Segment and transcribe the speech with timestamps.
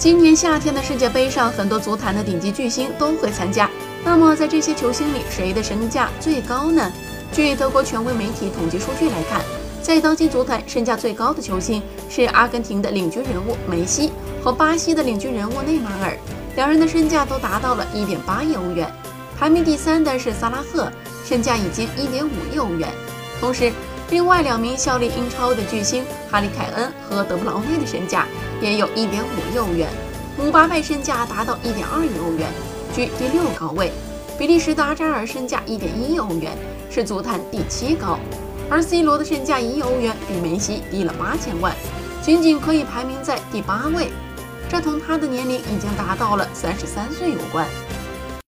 [0.00, 3.68] 今年夏天的世界杯上，很多足坛的顶级巨星都会参加。
[4.02, 6.90] 那么，在这些球星里，谁的身价最高呢？
[7.34, 9.42] 据德国权威媒体统计数据来看，
[9.82, 14.10] 在当今足坛身价最高的球星是阿根廷的领军人物梅西
[14.42, 16.16] 和巴西的领军人物内马尔，
[16.56, 18.90] 两人的身价都达到了1.8亿欧元。
[19.38, 20.90] 排名第三的是萨拉赫，
[21.26, 22.88] 身价已经1.5亿欧元。
[23.38, 23.70] 同时，
[24.10, 28.26] 另外两名效力英超的巨星哈里凯恩和德布劳内的身价
[28.60, 29.88] 也有一点五亿欧元，
[30.36, 32.48] 姆巴佩身价达到一点二亿欧元，
[32.92, 33.92] 居第六高位。
[34.36, 36.50] 比利时的阿扎尔身价一点一亿欧元，
[36.90, 38.18] 是足坛第七高，
[38.68, 41.72] 而 C 罗的身价一亿欧元比梅西低了八千万，
[42.20, 44.10] 仅仅可以排名在第八位，
[44.68, 47.64] 这同他的年龄已经达到了三十三岁有关。